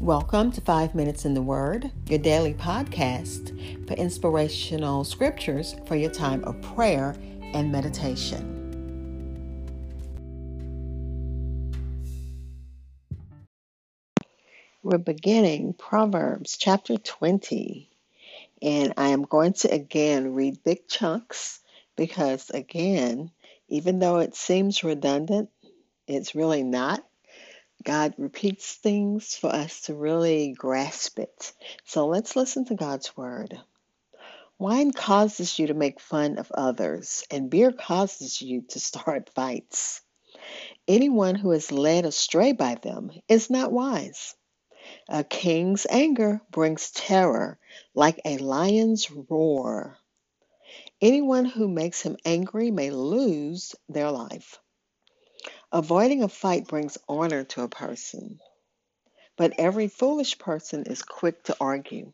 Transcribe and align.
Welcome 0.00 0.50
to 0.52 0.60
Five 0.60 0.96
Minutes 0.96 1.24
in 1.24 1.34
the 1.34 1.40
Word, 1.40 1.90
your 2.08 2.18
daily 2.18 2.52
podcast 2.52 3.86
for 3.86 3.94
inspirational 3.94 5.04
scriptures 5.04 5.76
for 5.86 5.94
your 5.94 6.10
time 6.10 6.42
of 6.44 6.60
prayer 6.60 7.14
and 7.54 7.70
meditation. 7.70 8.50
We're 14.82 14.98
beginning 14.98 15.74
Proverbs 15.74 16.56
chapter 16.58 16.98
20, 16.98 17.88
and 18.60 18.94
I 18.96 19.10
am 19.10 19.22
going 19.22 19.52
to 19.54 19.72
again 19.72 20.34
read 20.34 20.64
big 20.64 20.88
chunks 20.88 21.60
because, 21.96 22.50
again, 22.50 23.30
even 23.68 24.00
though 24.00 24.18
it 24.18 24.34
seems 24.34 24.82
redundant, 24.82 25.50
it's 26.08 26.34
really 26.34 26.64
not. 26.64 27.06
God 27.82 28.14
repeats 28.18 28.74
things 28.74 29.34
for 29.34 29.48
us 29.48 29.82
to 29.82 29.94
really 29.94 30.52
grasp 30.52 31.18
it. 31.18 31.52
So 31.84 32.06
let's 32.06 32.36
listen 32.36 32.64
to 32.66 32.74
God's 32.74 33.16
word. 33.16 33.58
Wine 34.58 34.92
causes 34.92 35.58
you 35.58 35.66
to 35.66 35.74
make 35.74 36.00
fun 36.00 36.38
of 36.38 36.52
others, 36.52 37.24
and 37.30 37.50
beer 37.50 37.72
causes 37.72 38.40
you 38.40 38.62
to 38.68 38.78
start 38.80 39.30
fights. 39.34 40.00
Anyone 40.86 41.34
who 41.34 41.50
is 41.52 41.72
led 41.72 42.04
astray 42.04 42.52
by 42.52 42.76
them 42.76 43.10
is 43.28 43.50
not 43.50 43.72
wise. 43.72 44.34
A 45.08 45.24
king's 45.24 45.86
anger 45.90 46.40
brings 46.50 46.90
terror 46.90 47.58
like 47.94 48.20
a 48.24 48.38
lion's 48.38 49.10
roar. 49.10 49.98
Anyone 51.00 51.46
who 51.46 51.68
makes 51.68 52.02
him 52.02 52.16
angry 52.24 52.70
may 52.70 52.90
lose 52.90 53.74
their 53.88 54.10
life. 54.10 54.60
Avoiding 55.72 56.22
a 56.22 56.28
fight 56.28 56.66
brings 56.68 56.98
honor 57.08 57.44
to 57.44 57.62
a 57.62 57.68
person, 57.68 58.40
but 59.36 59.52
every 59.58 59.88
foolish 59.88 60.38
person 60.38 60.84
is 60.84 61.02
quick 61.02 61.42
to 61.44 61.56
argue. 61.60 62.12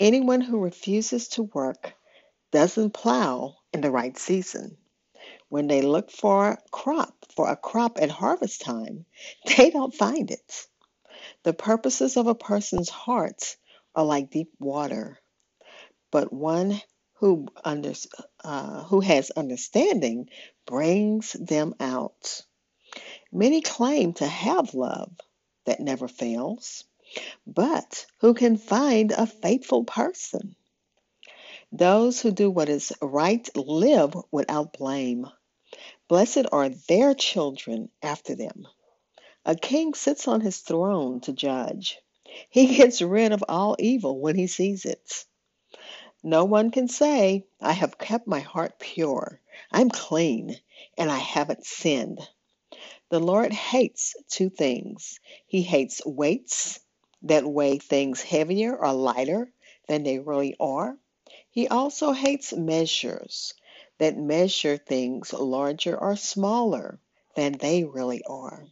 Anyone 0.00 0.40
who 0.40 0.58
refuses 0.60 1.28
to 1.28 1.44
work 1.44 1.94
doesn't 2.50 2.92
plow 2.92 3.56
in 3.72 3.82
the 3.82 3.90
right 3.90 4.18
season. 4.18 4.76
When 5.48 5.66
they 5.66 5.82
look 5.82 6.10
for 6.10 6.50
a 6.52 6.58
crop, 6.70 7.26
for 7.36 7.48
a 7.50 7.56
crop 7.56 7.98
at 8.00 8.10
harvest 8.10 8.62
time, 8.62 9.06
they 9.56 9.70
don't 9.70 9.94
find 9.94 10.30
it. 10.30 10.66
The 11.44 11.54
purposes 11.54 12.16
of 12.16 12.26
a 12.26 12.34
person's 12.34 12.88
heart 12.88 13.56
are 13.94 14.04
like 14.04 14.30
deep 14.30 14.52
water, 14.58 15.18
but 16.10 16.32
one 16.32 16.80
who 17.20 17.46
under, 17.64 17.92
uh, 18.42 18.82
who 18.84 19.00
has 19.00 19.30
understanding 19.30 20.28
brings 20.66 21.34
them 21.34 21.74
out. 21.78 22.42
Many 23.30 23.60
claim 23.60 24.14
to 24.14 24.26
have 24.26 24.74
love 24.74 25.12
that 25.66 25.80
never 25.80 26.08
fails, 26.08 26.84
but 27.46 28.06
who 28.20 28.32
can 28.32 28.56
find 28.56 29.12
a 29.12 29.26
faithful 29.26 29.84
person? 29.84 30.56
Those 31.70 32.20
who 32.20 32.30
do 32.30 32.50
what 32.50 32.70
is 32.70 32.92
right 33.02 33.48
live 33.54 34.16
without 34.32 34.72
blame. 34.72 35.26
Blessed 36.08 36.46
are 36.50 36.70
their 36.70 37.14
children 37.14 37.90
after 38.02 38.34
them. 38.34 38.66
A 39.44 39.54
king 39.54 39.92
sits 39.92 40.26
on 40.26 40.40
his 40.40 40.58
throne 40.58 41.20
to 41.20 41.32
judge. 41.32 41.98
He 42.48 42.76
gets 42.76 43.02
rid 43.02 43.32
of 43.32 43.44
all 43.48 43.76
evil 43.78 44.18
when 44.18 44.36
he 44.36 44.46
sees 44.46 44.86
it. 44.86 45.26
No 46.22 46.44
one 46.44 46.70
can 46.70 46.86
say, 46.86 47.46
I 47.62 47.72
have 47.72 47.96
kept 47.96 48.26
my 48.26 48.40
heart 48.40 48.78
pure. 48.78 49.40
I'm 49.72 49.88
clean 49.88 50.54
and 50.98 51.10
I 51.10 51.16
haven't 51.16 51.64
sinned. 51.64 52.20
The 53.08 53.20
Lord 53.20 53.52
hates 53.52 54.14
two 54.28 54.50
things. 54.50 55.18
He 55.46 55.62
hates 55.62 56.04
weights 56.04 56.78
that 57.22 57.46
weigh 57.46 57.78
things 57.78 58.20
heavier 58.20 58.76
or 58.76 58.92
lighter 58.92 59.50
than 59.88 60.02
they 60.02 60.18
really 60.18 60.54
are. 60.60 60.98
He 61.50 61.68
also 61.68 62.12
hates 62.12 62.52
measures 62.52 63.54
that 63.98 64.16
measure 64.16 64.76
things 64.76 65.32
larger 65.32 65.98
or 65.98 66.16
smaller 66.16 67.00
than 67.34 67.52
they 67.52 67.84
really 67.84 68.22
are. 68.24 68.66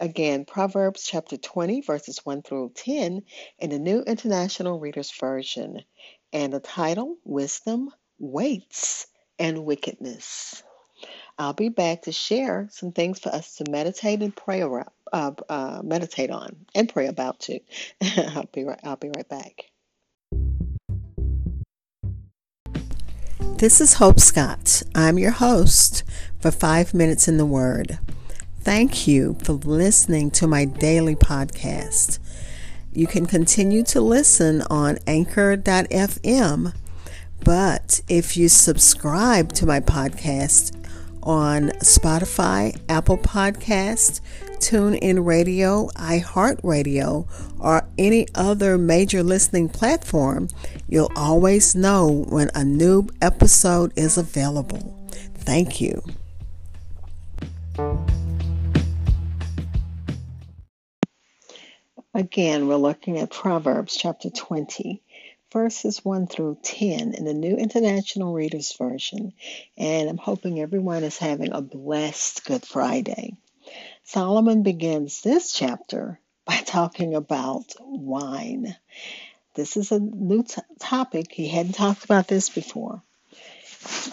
Again, 0.00 0.44
Proverbs 0.44 1.06
chapter 1.06 1.36
20, 1.36 1.80
verses 1.82 2.26
1 2.26 2.42
through 2.42 2.72
10 2.74 3.22
in 3.60 3.70
the 3.70 3.78
New 3.78 4.00
International 4.00 4.80
Reader's 4.80 5.12
Version. 5.12 5.84
And 6.32 6.52
the 6.52 6.60
title, 6.60 7.16
Wisdom, 7.24 7.90
Weights, 8.18 9.06
and 9.38 9.64
Wickedness. 9.64 10.62
I'll 11.38 11.52
be 11.52 11.68
back 11.68 12.02
to 12.02 12.12
share 12.12 12.68
some 12.70 12.92
things 12.92 13.18
for 13.18 13.30
us 13.30 13.56
to 13.56 13.70
meditate 13.70 14.22
and 14.22 14.34
pray 14.34 14.62
around, 14.62 14.90
uh, 15.12 15.32
uh, 15.48 15.80
meditate 15.82 16.30
on 16.30 16.56
and 16.74 16.88
pray 16.88 17.06
about 17.06 17.40
too. 17.40 17.60
I'll 18.02 18.48
be 18.52 18.64
right, 18.64 18.80
I'll 18.84 18.96
be 18.96 19.10
right 19.14 19.28
back. 19.28 19.64
This 23.58 23.80
is 23.80 23.94
Hope 23.94 24.18
Scott. 24.18 24.82
I'm 24.94 25.18
your 25.18 25.30
host 25.30 26.02
for 26.40 26.50
Five 26.50 26.94
Minutes 26.94 27.28
in 27.28 27.36
the 27.36 27.46
Word. 27.46 27.98
Thank 28.60 29.06
you 29.06 29.36
for 29.42 29.52
listening 29.52 30.30
to 30.32 30.46
my 30.46 30.64
daily 30.64 31.14
podcast. 31.14 32.18
You 32.94 33.06
can 33.06 33.24
continue 33.24 33.82
to 33.84 34.02
listen 34.02 34.62
on 34.62 34.98
anchor.fm, 35.06 36.74
but 37.42 38.00
if 38.06 38.36
you 38.36 38.48
subscribe 38.48 39.52
to 39.54 39.66
my 39.66 39.80
podcast 39.80 40.76
on 41.22 41.70
Spotify, 41.80 42.78
Apple 42.90 43.16
Podcast, 43.16 44.20
TuneIn 44.58 45.24
Radio, 45.24 45.88
iHeartRadio, 45.96 47.26
or 47.58 47.88
any 47.96 48.26
other 48.34 48.76
major 48.76 49.22
listening 49.22 49.70
platform, 49.70 50.48
you'll 50.86 51.12
always 51.16 51.74
know 51.74 52.26
when 52.28 52.50
a 52.54 52.62
new 52.62 53.08
episode 53.22 53.92
is 53.96 54.18
available. 54.18 55.08
Thank 55.34 55.80
you. 55.80 56.02
Again, 62.22 62.68
we're 62.68 62.76
looking 62.76 63.18
at 63.18 63.32
Proverbs 63.32 63.96
chapter 63.96 64.30
20, 64.30 65.02
verses 65.52 66.04
1 66.04 66.28
through 66.28 66.56
10 66.62 67.14
in 67.14 67.24
the 67.24 67.34
New 67.34 67.56
International 67.56 68.32
Reader's 68.32 68.72
Version. 68.76 69.32
And 69.76 70.08
I'm 70.08 70.18
hoping 70.18 70.60
everyone 70.60 71.02
is 71.02 71.18
having 71.18 71.52
a 71.52 71.60
blessed 71.60 72.44
Good 72.44 72.64
Friday. 72.64 73.34
Solomon 74.04 74.62
begins 74.62 75.22
this 75.22 75.52
chapter 75.52 76.20
by 76.44 76.58
talking 76.64 77.16
about 77.16 77.74
wine. 77.80 78.76
This 79.56 79.76
is 79.76 79.90
a 79.90 79.98
new 79.98 80.44
t- 80.44 80.62
topic. 80.78 81.32
He 81.32 81.48
hadn't 81.48 81.72
talked 81.72 82.04
about 82.04 82.28
this 82.28 82.50
before 82.50 83.02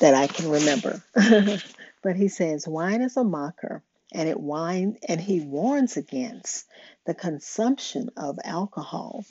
that 0.00 0.14
I 0.14 0.28
can 0.28 0.50
remember. 0.50 1.02
but 2.02 2.16
he 2.16 2.28
says, 2.28 2.66
Wine 2.66 3.02
is 3.02 3.18
a 3.18 3.22
mocker 3.22 3.82
and 4.12 4.28
it 4.28 4.40
wine 4.40 4.96
and 5.06 5.20
he 5.20 5.40
warns 5.40 5.96
against 5.96 6.66
the 7.06 7.14
consumption 7.14 8.10
of 8.16 8.38
alcohol 8.44 9.24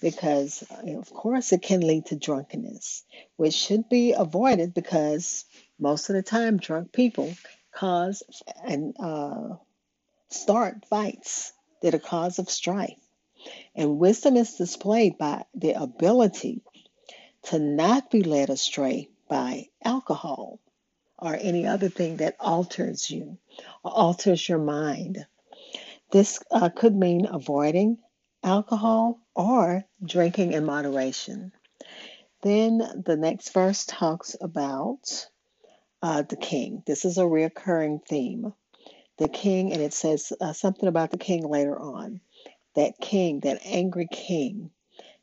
because 0.00 0.64
of 0.86 1.10
course 1.12 1.52
it 1.52 1.62
can 1.62 1.80
lead 1.80 2.06
to 2.06 2.16
drunkenness 2.16 3.04
which 3.36 3.54
should 3.54 3.88
be 3.88 4.12
avoided 4.12 4.74
because 4.74 5.44
most 5.78 6.08
of 6.08 6.16
the 6.16 6.22
time 6.22 6.58
drunk 6.58 6.92
people 6.92 7.34
cause 7.74 8.22
and 8.64 8.94
uh, 9.00 9.48
start 10.30 10.84
fights 10.86 11.52
that 11.82 11.94
are 11.94 11.98
cause 11.98 12.38
of 12.38 12.50
strife. 12.50 12.98
And 13.74 13.98
wisdom 13.98 14.36
is 14.36 14.54
displayed 14.54 15.18
by 15.18 15.44
the 15.54 15.72
ability 15.72 16.62
to 17.44 17.58
not 17.58 18.10
be 18.10 18.22
led 18.22 18.50
astray 18.50 19.08
by 19.28 19.68
alcohol 19.84 20.60
or 21.18 21.36
any 21.40 21.66
other 21.66 21.88
thing 21.88 22.18
that 22.18 22.36
alters 22.40 23.10
you 23.10 23.38
alters 23.84 24.48
your 24.48 24.58
mind. 24.58 25.26
This 26.10 26.40
uh, 26.50 26.68
could 26.70 26.94
mean 26.94 27.26
avoiding 27.26 27.98
alcohol 28.42 29.20
or 29.34 29.84
drinking 30.04 30.52
in 30.52 30.64
moderation. 30.64 31.52
Then 32.42 33.02
the 33.04 33.16
next 33.16 33.52
verse 33.52 33.84
talks 33.86 34.36
about 34.40 35.28
uh, 36.02 36.22
the 36.22 36.36
king. 36.36 36.82
This 36.86 37.04
is 37.04 37.18
a 37.18 37.26
recurring 37.26 38.00
theme. 38.06 38.52
The 39.18 39.28
king, 39.28 39.72
and 39.72 39.80
it 39.80 39.94
says 39.94 40.32
uh, 40.40 40.52
something 40.52 40.88
about 40.88 41.10
the 41.10 41.18
king 41.18 41.46
later 41.48 41.78
on. 41.78 42.20
That 42.74 42.98
king, 43.00 43.40
that 43.40 43.60
angry 43.64 44.08
king, 44.10 44.70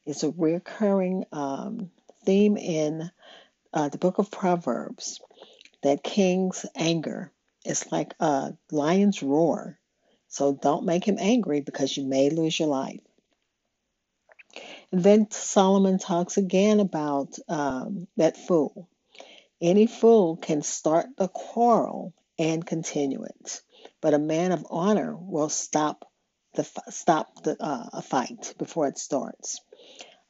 is 0.05 0.23
a 0.23 0.31
recurring 0.31 1.25
um, 1.31 1.91
theme 2.25 2.57
in 2.57 3.11
uh, 3.73 3.89
the 3.89 3.97
book 3.97 4.17
of 4.17 4.31
Proverbs 4.31 5.19
that 5.83 6.03
king's 6.03 6.65
anger 6.75 7.31
is 7.65 7.91
like 7.91 8.13
a 8.19 8.53
lion's 8.71 9.21
roar. 9.21 9.79
So 10.27 10.53
don't 10.53 10.85
make 10.85 11.05
him 11.05 11.17
angry 11.19 11.61
because 11.61 11.95
you 11.95 12.05
may 12.05 12.29
lose 12.29 12.57
your 12.59 12.69
life. 12.69 13.01
And 14.91 15.03
then 15.03 15.29
Solomon 15.31 15.99
talks 15.99 16.37
again 16.37 16.79
about 16.79 17.37
um, 17.47 18.07
that 18.17 18.37
fool. 18.37 18.89
Any 19.61 19.87
fool 19.87 20.37
can 20.37 20.61
start 20.61 21.07
the 21.17 21.27
quarrel 21.27 22.13
and 22.39 22.65
continue 22.65 23.23
it, 23.23 23.61
but 24.01 24.13
a 24.13 24.19
man 24.19 24.51
of 24.51 24.65
honor 24.69 25.15
will 25.15 25.49
stop 25.49 26.09
the 26.55 26.63
stop 26.89 27.43
the 27.43 27.55
uh, 27.59 27.89
a 27.93 28.01
fight 28.01 28.55
before 28.57 28.87
it 28.87 28.97
starts. 28.97 29.61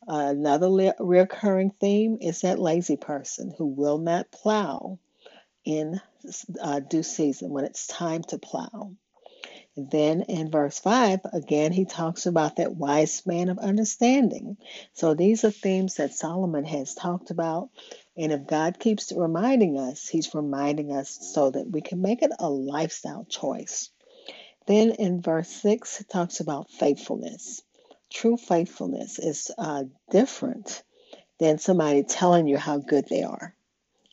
Another 0.07 0.68
le- 0.68 0.95
recurring 1.00 1.71
theme 1.71 2.18
is 2.19 2.42
that 2.42 2.59
lazy 2.59 2.97
person 2.97 3.54
who 3.57 3.65
will 3.65 3.97
not 3.97 4.31
plow 4.31 5.00
in 5.66 6.02
uh, 6.62 6.80
due 6.80 7.04
season 7.04 7.50
when 7.52 7.66
it's 7.66 7.88
time 7.88 8.24
to 8.24 8.38
plow. 8.38 8.92
Then 9.78 10.24
in 10.24 10.52
verse 10.52 10.80
5, 10.80 11.22
again, 11.31 11.72
he 11.72 11.86
talks 11.86 12.25
about 12.25 12.58
that 12.58 12.75
wise 12.75 13.25
man 13.25 13.48
of 13.48 13.58
understanding. 13.58 14.58
So 14.94 15.13
these 15.13 15.46
are 15.46 15.52
themes 15.52 15.96
that 15.96 16.13
Solomon 16.13 16.66
has 16.66 16.94
talked 16.94 17.31
about. 17.31 17.69
And 18.18 18.34
if 18.34 18.48
God 18.48 18.80
keeps 18.80 19.13
reminding 19.16 19.80
us, 19.80 20.10
he's 20.10 20.36
reminding 20.36 20.92
us 20.92 21.31
so 21.34 21.52
that 21.52 21.69
we 21.69 21.81
can 21.81 22.02
make 22.02 22.22
it 22.22 22.31
a 22.38 22.50
lifestyle 22.50 23.25
choice. 23.25 23.90
Then 24.68 24.92
in 24.92 25.22
verse 25.22 25.50
6, 25.50 26.02
it 26.02 26.10
talks 26.10 26.42
about 26.42 26.69
faithfulness. 26.69 27.62
True 28.10 28.36
faithfulness 28.36 29.19
is 29.19 29.52
uh, 29.57 29.86
different 30.10 30.84
than 31.40 31.57
somebody 31.57 32.04
telling 32.04 32.48
you 32.48 32.57
how 32.57 32.78
good 32.78 33.07
they 33.10 33.24
are. 33.24 33.56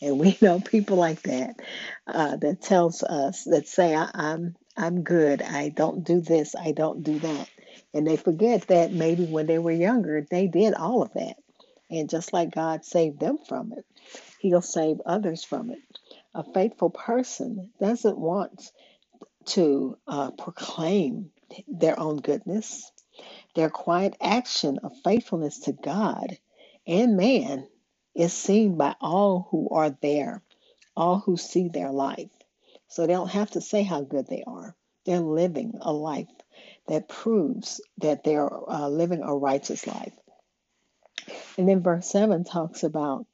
And 0.03 0.19
we 0.21 0.39
know 0.43 0.61
people 0.61 0.97
like 0.99 1.23
that 1.25 1.56
uh, 2.06 2.37
that 2.39 2.62
tells 2.62 3.03
us 3.03 3.45
that 3.45 3.69
say 3.69 3.95
I, 3.97 4.11
I'm 4.15 4.56
I'm 4.77 5.03
good. 5.03 5.43
I 5.43 5.71
don't 5.71 6.05
do 6.05 6.21
this. 6.21 6.55
I 6.56 6.73
don't 6.73 7.03
do 7.05 7.19
that. 7.21 7.50
And 7.95 8.06
they 8.06 8.17
forget 8.17 8.69
that 8.69 8.93
maybe 8.93 9.25
when 9.25 9.47
they 9.47 9.59
were 9.59 9.73
younger, 9.73 10.25
they 10.31 10.47
did 10.49 10.75
all 10.75 11.03
of 11.03 11.12
that. 11.15 11.37
And 11.91 12.11
just 12.11 12.33
like 12.33 12.55
God 12.55 12.85
saved 12.85 13.21
them 13.21 13.39
from 13.49 13.73
it, 13.77 13.85
He'll 14.41 14.62
save 14.62 14.99
others 15.06 15.45
from 15.45 15.71
it. 15.71 15.81
A 16.35 16.44
faithful 16.55 16.91
person 16.91 17.71
doesn't 17.81 18.19
want 18.19 18.71
to 19.47 19.99
uh, 20.09 20.33
proclaim 20.33 21.31
their 21.69 21.99
own 22.01 22.19
goodness. 22.19 22.91
Their 23.56 23.71
quiet 23.71 24.17
action 24.23 24.79
of 24.85 24.93
faithfulness 25.05 25.61
to 25.61 25.73
God 25.75 26.39
and 26.87 27.17
man 27.17 27.69
is 28.19 28.32
seen 28.32 28.76
by 28.76 28.97
all 29.00 29.47
who 29.50 29.69
are 29.70 29.91
there, 30.03 30.43
all 30.97 31.20
who 31.20 31.37
see 31.37 31.69
their 31.69 31.93
life. 31.93 32.31
So 32.88 33.06
they 33.06 33.12
don't 33.12 33.31
have 33.31 33.53
to 33.53 33.61
say 33.61 33.85
how 33.85 34.03
good 34.03 34.26
they 34.26 34.43
are. 34.44 34.75
They're 35.06 35.20
living 35.20 35.79
a 35.81 35.93
life 35.93 36.26
that 36.88 37.09
proves 37.09 37.81
that 37.99 38.25
they're 38.25 38.50
uh, 38.69 38.88
living 38.88 39.23
a 39.23 39.35
righteous 39.35 39.87
life. 39.87 40.12
And 41.56 41.69
then 41.69 41.82
verse 41.82 42.11
7 42.11 42.43
talks 42.43 42.82
about 42.82 43.26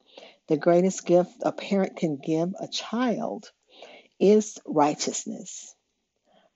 the 0.47 0.57
greatest 0.57 1.05
gift 1.05 1.31
a 1.41 1.51
parent 1.51 1.97
can 1.97 2.17
give 2.17 2.53
a 2.59 2.67
child 2.67 3.51
is 4.19 4.59
righteousness. 4.65 5.73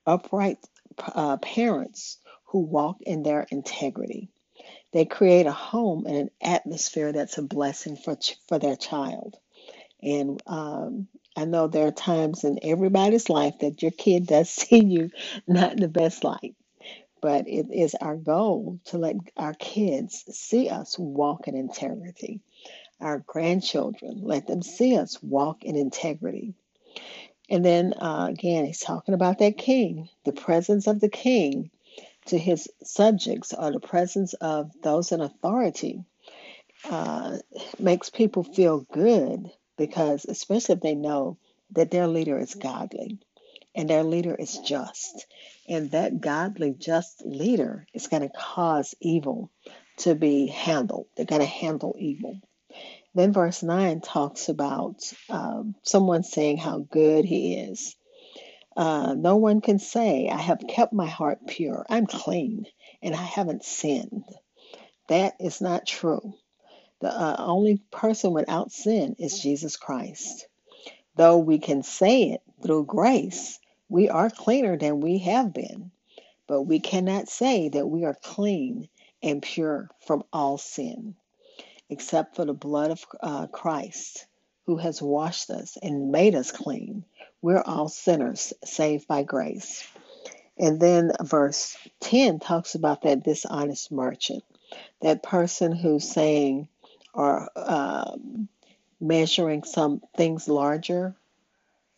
Upright 0.05 0.59
uh, 0.99 1.37
parents 1.37 2.17
who 2.45 2.59
walk 2.59 2.97
in 3.01 3.23
their 3.23 3.47
integrity. 3.49 4.29
They 4.93 5.05
create 5.05 5.47
a 5.47 5.53
home 5.53 6.05
and 6.07 6.17
an 6.17 6.31
atmosphere 6.41 7.13
that's 7.13 7.37
a 7.39 7.43
blessing 7.43 7.97
for, 7.97 8.17
for 8.47 8.59
their 8.59 8.77
child. 8.77 9.37
And 10.03 10.41
um, 10.47 11.07
I 11.37 11.45
know 11.45 11.67
there 11.67 11.87
are 11.87 11.91
times 11.91 12.43
in 12.43 12.59
everybody's 12.63 13.29
life 13.29 13.59
that 13.61 13.81
your 13.81 13.91
kid 13.91 14.27
does 14.27 14.49
see 14.51 14.83
you 14.83 15.11
not 15.47 15.73
in 15.73 15.79
the 15.81 15.87
best 15.89 16.23
light, 16.23 16.55
but 17.21 17.47
it 17.47 17.67
is 17.73 17.95
our 17.95 18.17
goal 18.17 18.79
to 18.87 18.97
let 18.99 19.15
our 19.37 19.53
kids 19.55 20.25
see 20.31 20.69
us 20.69 20.97
walk 20.99 21.47
in 21.47 21.55
integrity. 21.55 22.41
Our 23.01 23.19
grandchildren, 23.27 24.21
let 24.23 24.47
them 24.47 24.61
see 24.63 24.97
us 24.97 25.21
walk 25.23 25.63
in 25.65 25.75
integrity. 25.77 26.55
And 27.49 27.65
then 27.65 27.93
uh, 27.93 28.27
again, 28.31 28.65
he's 28.65 28.79
talking 28.81 29.15
about 29.15 29.39
that 29.39 29.57
king, 29.57 30.09
the 30.25 30.33
presence 30.33 30.87
of 30.87 30.99
the 31.01 31.09
king 31.09 31.71
to 32.29 32.37
his 32.37 32.67
subjects 32.83 33.53
or 33.53 33.71
the 33.71 33.79
presence 33.79 34.33
of 34.33 34.71
those 34.81 35.11
in 35.11 35.21
authority 35.21 36.03
uh, 36.89 37.37
makes 37.79 38.09
people 38.09 38.43
feel 38.43 38.85
good 38.91 39.51
because, 39.77 40.25
especially 40.25 40.75
if 40.75 40.81
they 40.81 40.95
know 40.95 41.37
that 41.71 41.91
their 41.91 42.07
leader 42.07 42.39
is 42.39 42.55
godly 42.55 43.19
and 43.75 43.89
their 43.89 44.03
leader 44.03 44.35
is 44.35 44.57
just, 44.59 45.27
and 45.67 45.91
that 45.91 46.19
godly, 46.19 46.73
just 46.77 47.23
leader 47.25 47.85
is 47.93 48.07
going 48.07 48.23
to 48.23 48.29
cause 48.37 48.95
evil 48.99 49.51
to 49.97 50.15
be 50.15 50.47
handled. 50.47 51.07
They're 51.15 51.25
going 51.25 51.41
to 51.41 51.47
handle 51.47 51.95
evil. 51.99 52.39
Then 53.15 53.33
verse 53.33 53.63
9 53.63 54.01
talks 54.01 54.49
about 54.49 55.01
um, 55.29 55.75
someone 55.83 56.23
saying 56.23 56.57
how 56.57 56.79
good 56.79 57.25
he 57.25 57.55
is. 57.55 57.95
Uh, 58.79 59.13
no 59.13 59.35
one 59.35 59.59
can 59.59 59.77
say, 59.77 60.29
I 60.29 60.37
have 60.37 60.63
kept 60.65 60.93
my 60.93 61.05
heart 61.05 61.39
pure. 61.45 61.85
I'm 61.89 62.07
clean 62.07 62.65
and 63.01 63.13
I 63.13 63.21
haven't 63.21 63.65
sinned. 63.65 64.23
That 65.09 65.35
is 65.41 65.59
not 65.59 65.85
true. 65.85 66.33
The 67.01 67.09
uh, 67.09 67.35
only 67.39 67.81
person 67.91 68.31
without 68.31 68.71
sin 68.71 69.17
is 69.19 69.41
Jesus 69.41 69.75
Christ. 69.75 70.47
Though 71.17 71.39
we 71.39 71.59
can 71.59 71.83
say 71.83 72.29
it 72.29 72.41
through 72.63 72.85
grace, 72.85 73.59
we 73.89 74.07
are 74.07 74.29
cleaner 74.29 74.77
than 74.77 75.01
we 75.01 75.17
have 75.17 75.53
been. 75.53 75.91
But 76.47 76.61
we 76.61 76.79
cannot 76.79 77.27
say 77.27 77.67
that 77.67 77.85
we 77.85 78.05
are 78.05 78.15
clean 78.23 78.87
and 79.21 79.41
pure 79.41 79.89
from 80.07 80.23
all 80.31 80.57
sin, 80.57 81.15
except 81.89 82.37
for 82.37 82.45
the 82.45 82.53
blood 82.53 82.91
of 82.91 83.05
uh, 83.19 83.47
Christ, 83.47 84.25
who 84.67 84.77
has 84.77 85.01
washed 85.01 85.49
us 85.49 85.77
and 85.83 86.13
made 86.13 86.33
us 86.33 86.53
clean. 86.53 87.03
We're 87.41 87.63
all 87.65 87.87
sinners 87.89 88.53
saved 88.63 89.07
by 89.07 89.23
grace. 89.23 89.87
And 90.57 90.79
then 90.79 91.11
verse 91.21 91.77
10 92.01 92.39
talks 92.39 92.75
about 92.75 93.03
that 93.03 93.23
dishonest 93.23 93.91
merchant, 93.91 94.43
that 95.01 95.23
person 95.23 95.71
who's 95.71 96.09
saying, 96.09 96.67
or 97.13 97.49
um, 97.55 98.49
measuring 98.99 99.63
some 99.63 100.01
things 100.17 100.47
larger 100.49 101.15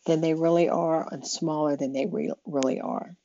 than 0.05 0.21
they 0.21 0.33
really 0.33 0.69
are 0.69 1.07
and 1.11 1.25
smaller 1.25 1.75
than 1.75 1.93
they 1.93 2.05
re- 2.05 2.33
really 2.45 2.79
are. 2.81 3.15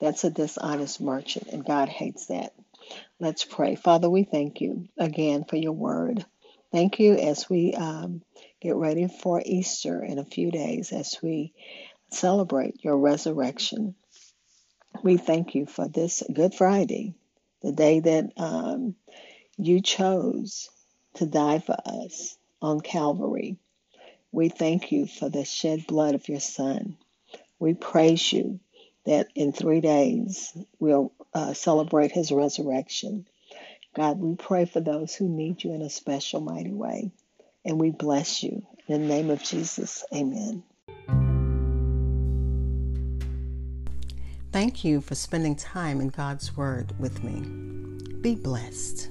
That's 0.00 0.24
a 0.24 0.30
dishonest 0.30 1.00
merchant, 1.00 1.48
and 1.52 1.64
God 1.64 1.88
hates 1.88 2.26
that. 2.26 2.52
Let's 3.20 3.44
pray. 3.44 3.76
Father, 3.76 4.10
we 4.10 4.24
thank 4.24 4.60
you 4.60 4.88
again 4.98 5.44
for 5.44 5.56
your 5.56 5.72
word. 5.72 6.26
Thank 6.72 6.98
you 6.98 7.14
as 7.14 7.48
we 7.48 7.72
um, 7.74 8.22
get 8.64 8.76
ready 8.76 9.06
for 9.06 9.42
Easter 9.44 10.02
in 10.02 10.18
a 10.18 10.24
few 10.24 10.50
days, 10.50 10.90
as 10.90 11.18
we 11.22 11.52
celebrate 12.10 12.82
your 12.82 12.96
resurrection. 12.96 13.94
We 15.02 15.18
thank 15.18 15.54
you 15.54 15.66
for 15.66 15.86
this 15.86 16.22
Good 16.32 16.54
Friday, 16.54 17.14
the 17.60 17.72
day 17.72 18.00
that 18.00 18.32
um, 18.38 18.94
you 19.58 19.82
chose 19.82 20.70
to 21.16 21.26
die 21.26 21.58
for 21.58 21.76
us 21.84 22.38
on 22.62 22.80
Calvary. 22.80 23.58
We 24.32 24.48
thank 24.48 24.90
you 24.90 25.06
for 25.06 25.28
the 25.28 25.44
shed 25.44 25.86
blood 25.86 26.14
of 26.14 26.26
your 26.30 26.40
Son. 26.40 26.96
We 27.58 27.74
praise 27.74 28.32
you 28.32 28.60
that 29.04 29.28
in 29.34 29.52
three 29.52 29.82
days 29.82 30.56
we'll 30.78 31.12
uh, 31.34 31.52
celebrate 31.52 32.12
his 32.12 32.32
resurrection. 32.32 33.26
God, 33.94 34.18
we 34.18 34.36
pray 34.36 34.64
for 34.64 34.80
those 34.80 35.14
who 35.14 35.28
need 35.28 35.62
you 35.62 35.74
in 35.74 35.82
a 35.82 35.90
special, 35.90 36.40
mighty 36.40 36.72
way. 36.72 37.12
And 37.64 37.80
we 37.80 37.90
bless 37.90 38.42
you. 38.42 38.66
In 38.86 39.02
the 39.02 39.08
name 39.08 39.30
of 39.30 39.42
Jesus, 39.42 40.04
amen. 40.14 40.62
Thank 44.52 44.84
you 44.84 45.00
for 45.00 45.14
spending 45.14 45.56
time 45.56 46.00
in 46.00 46.10
God's 46.10 46.56
Word 46.56 46.92
with 47.00 47.24
me. 47.24 47.40
Be 48.20 48.34
blessed. 48.36 49.10